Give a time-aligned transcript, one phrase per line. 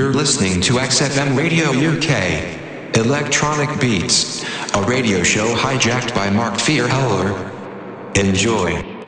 [0.00, 2.96] You're listening to XFM Radio UK.
[2.96, 4.42] Electronic Beats,
[4.74, 7.52] a radio show hijacked by Marc Vierheller.
[8.16, 8.99] Enjoy.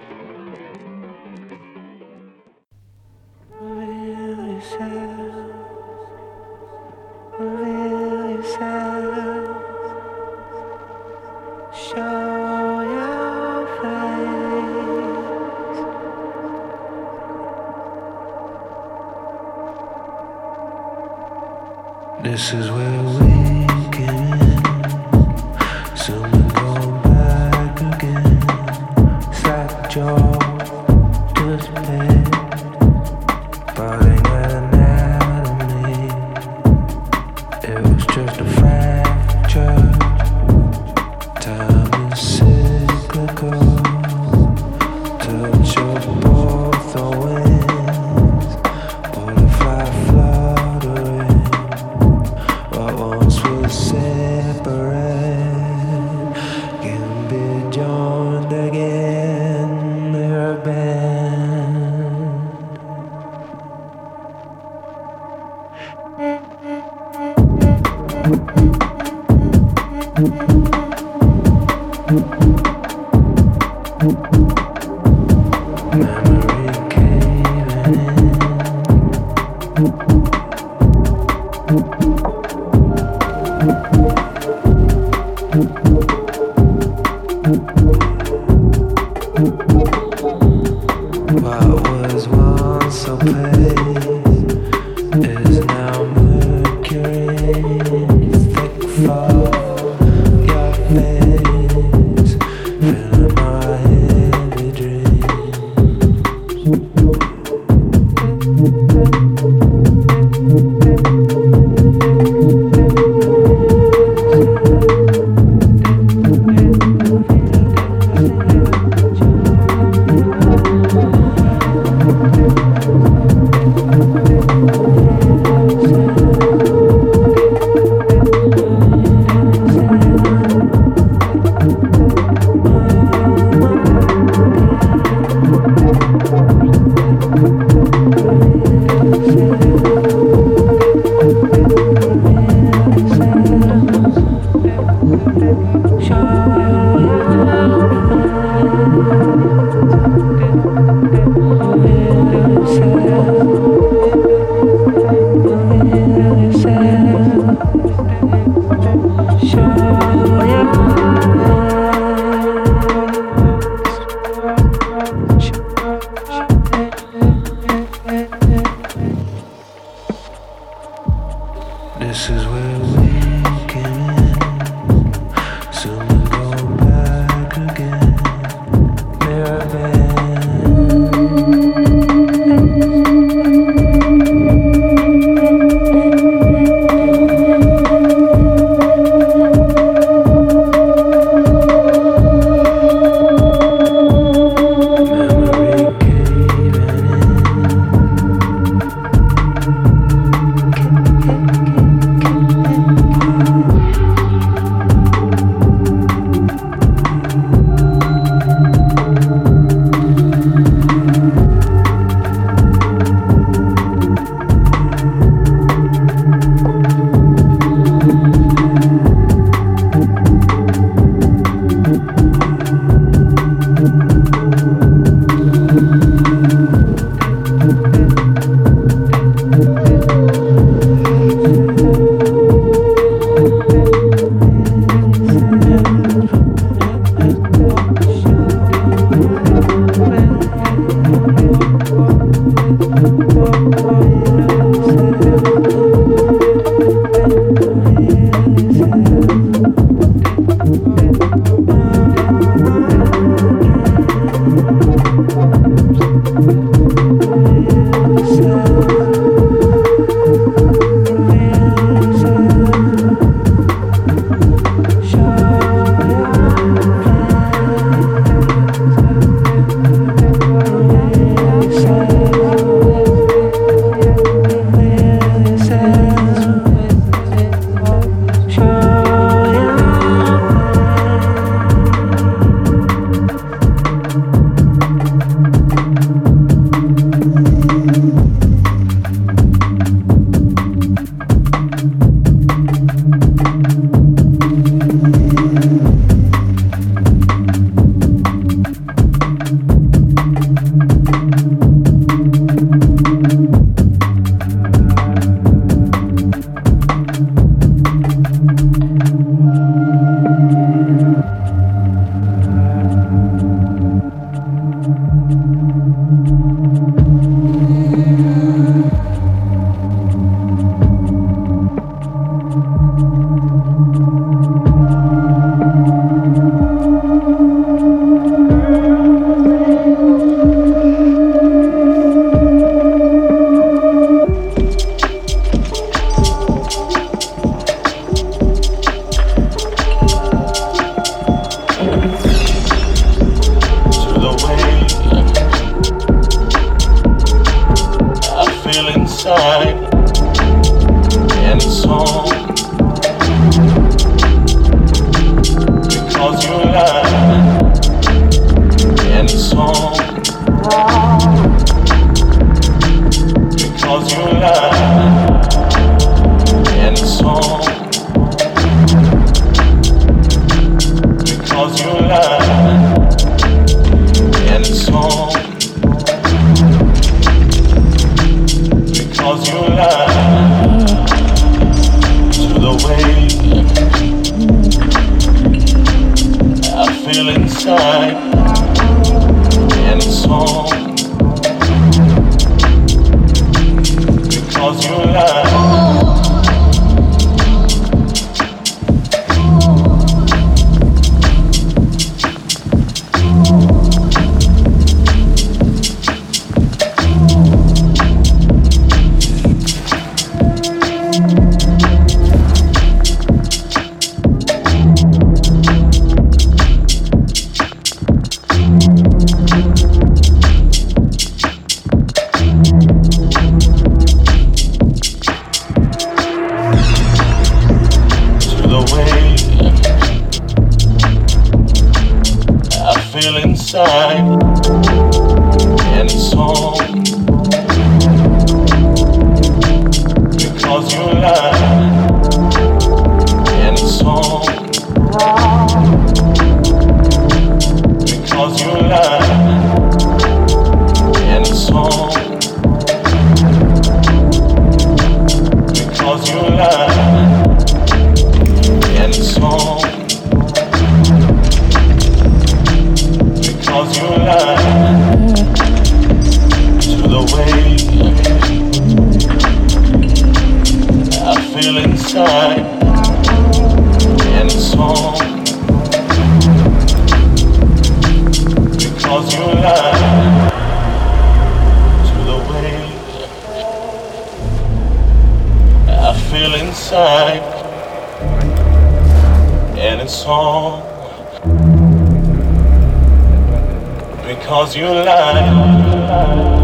[494.95, 496.62] Allah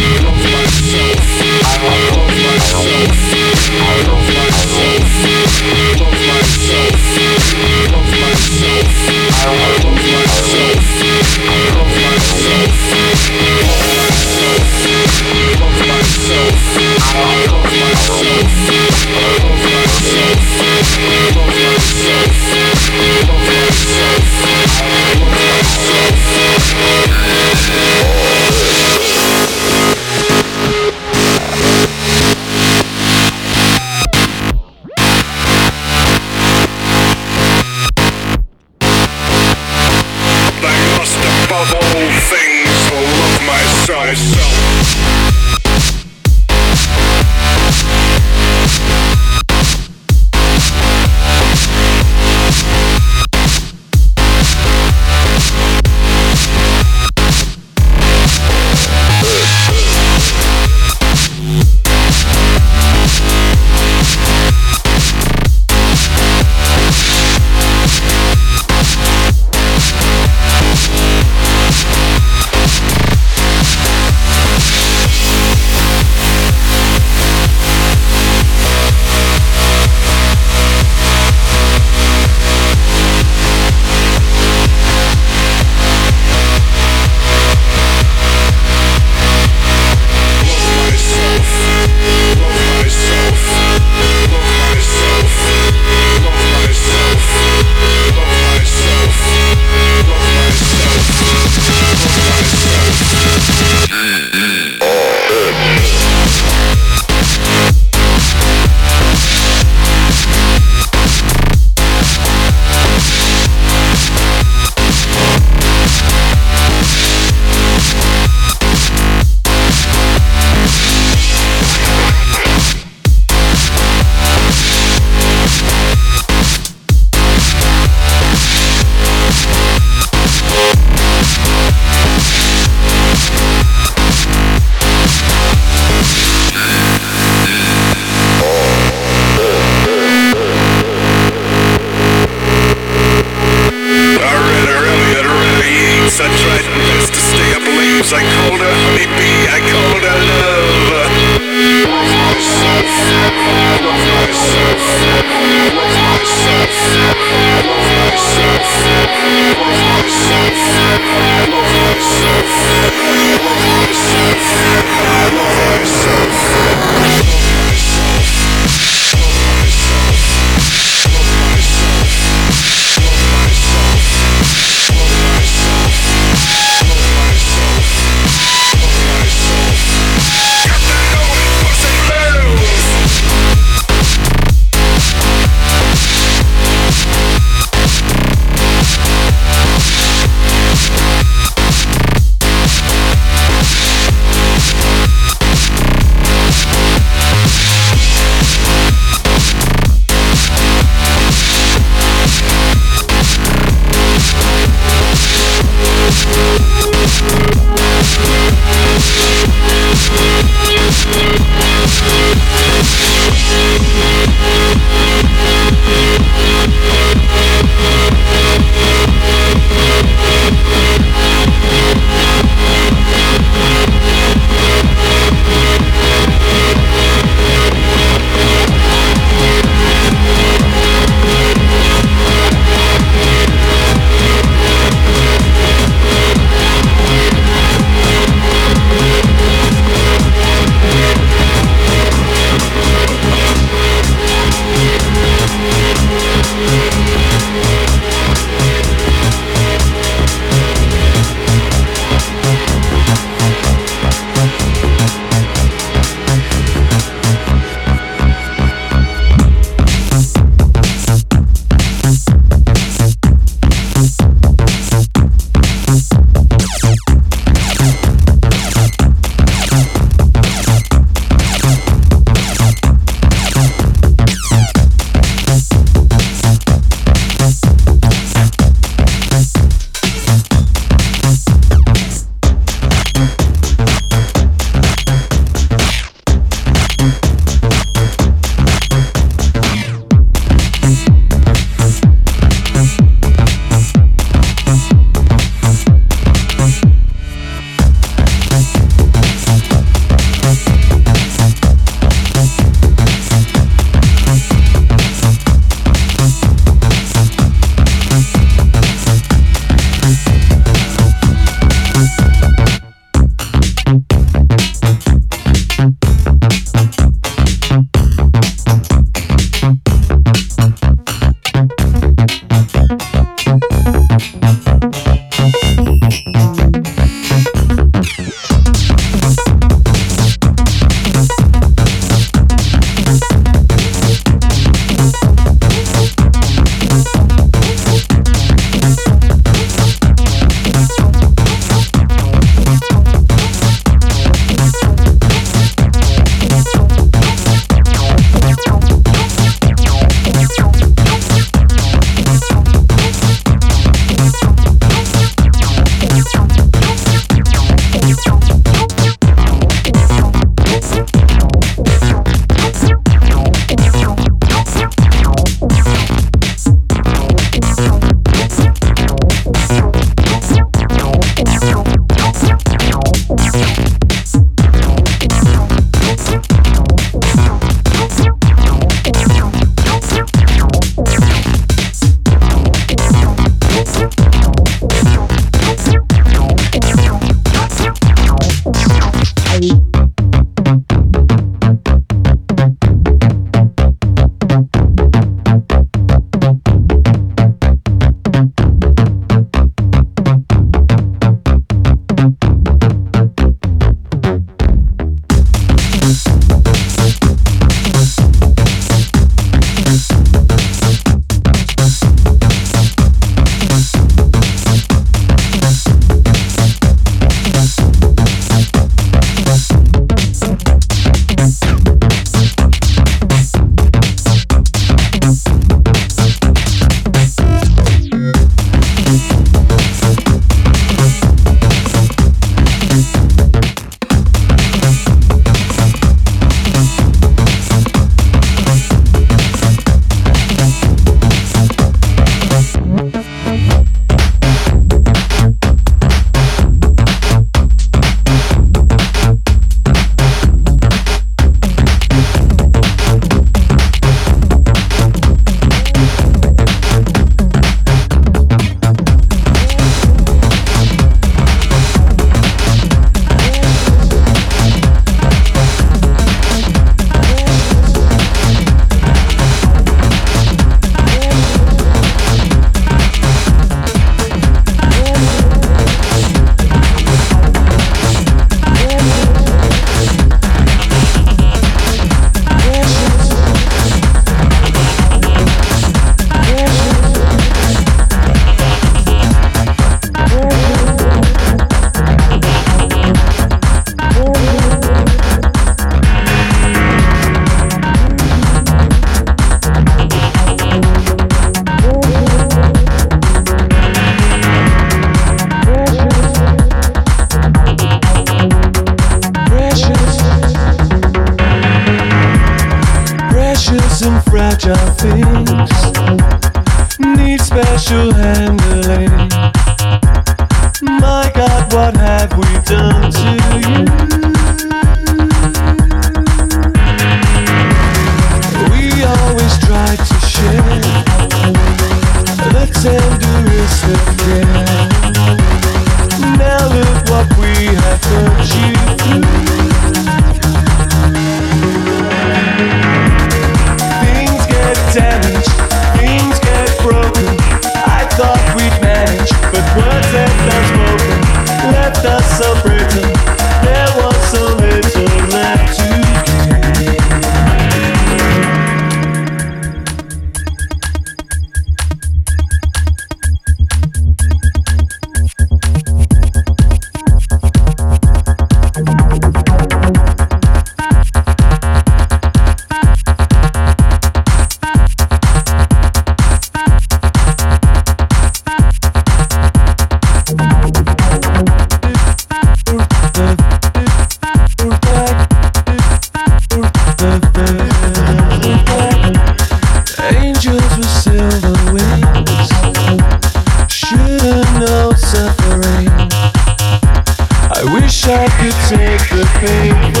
[599.41, 600.00] take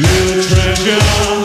[0.00, 1.39] Little treasure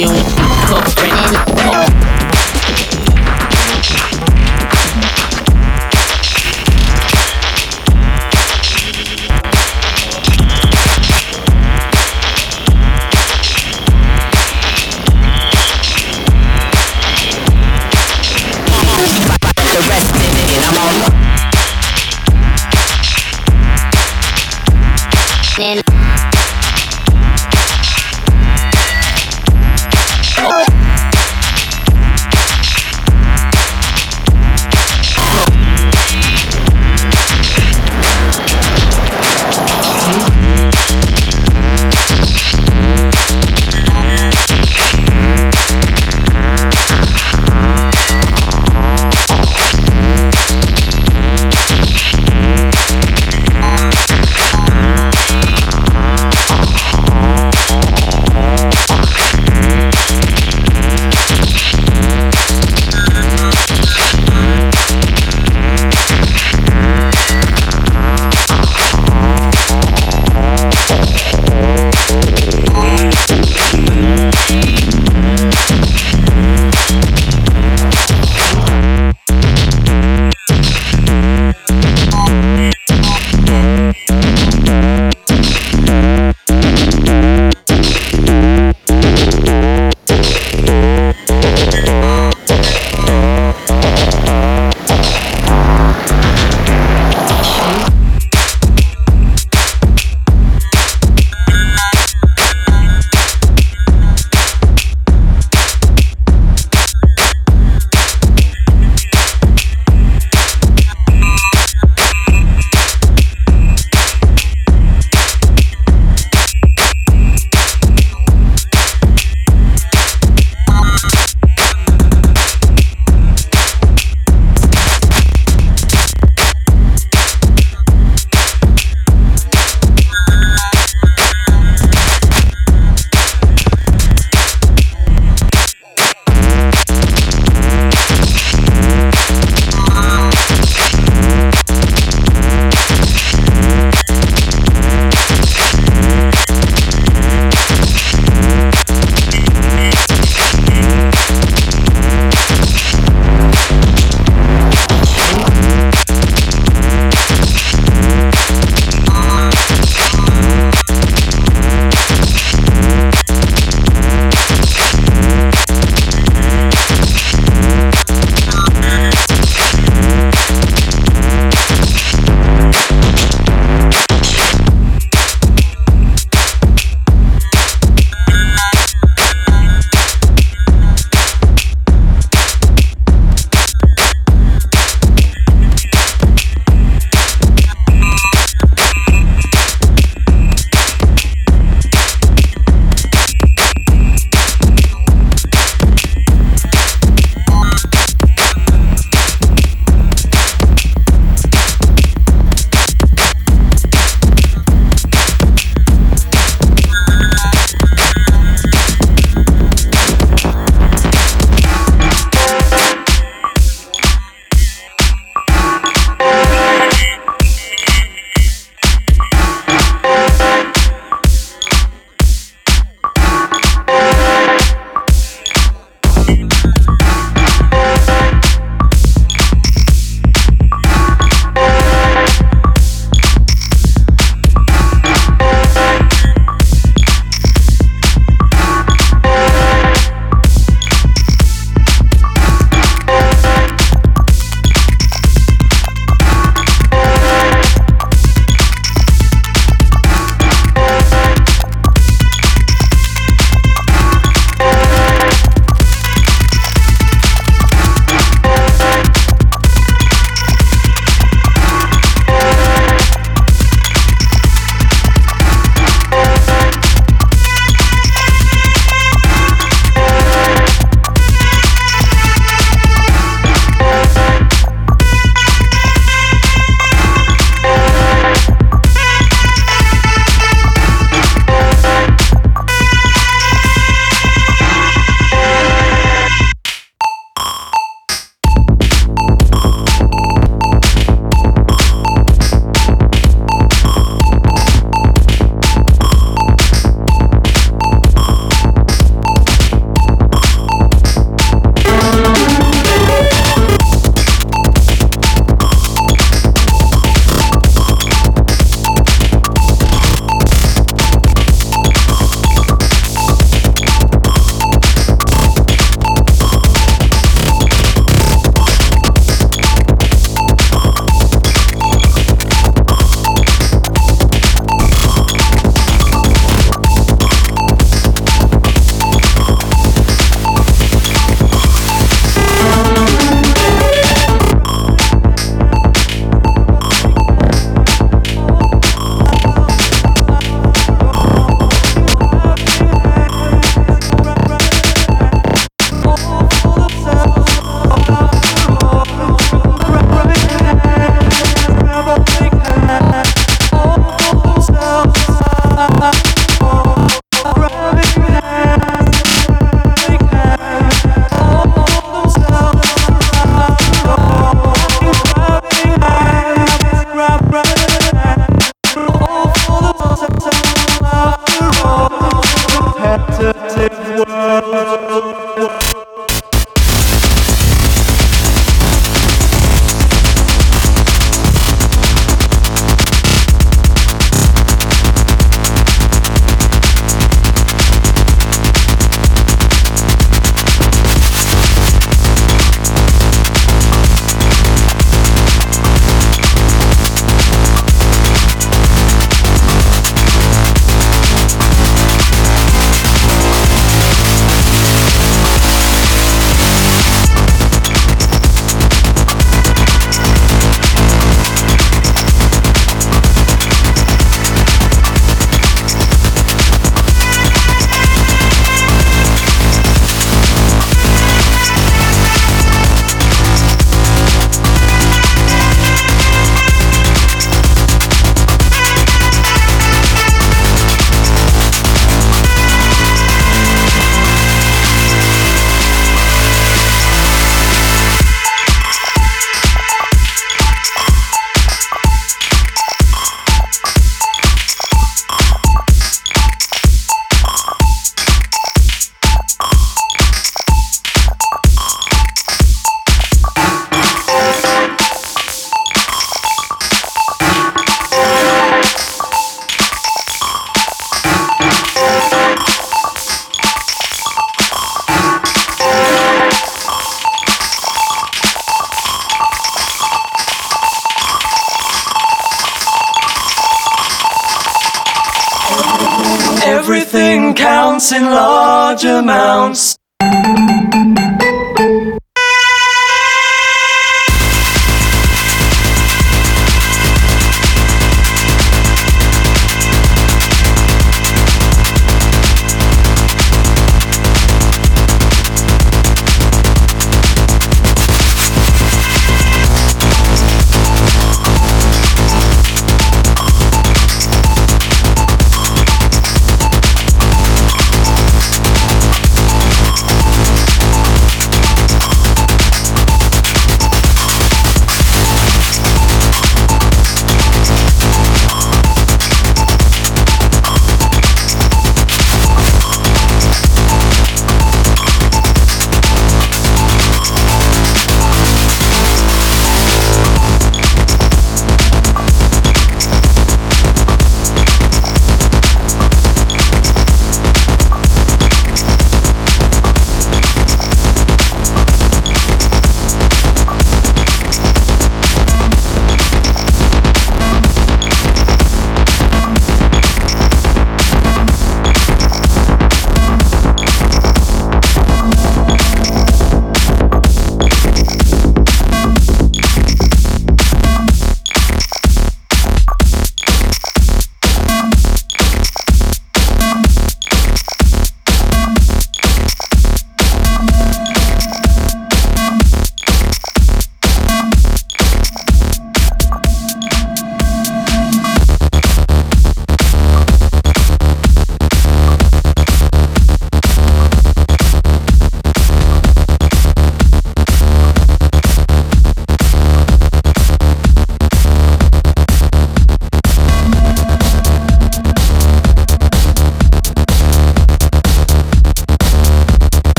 [0.00, 0.06] you.
[0.66, 2.09] Cook, bring it.